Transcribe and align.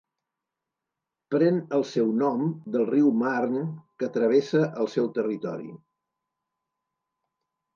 Pren 1.33 1.59
el 1.79 1.85
seu 1.89 2.09
nom 2.21 2.41
del 2.77 2.87
riu 2.93 3.11
Marne, 3.19 3.61
que 4.01 4.09
travessa 4.17 4.65
el 4.85 4.91
seu 4.95 5.11
territori. 5.19 5.71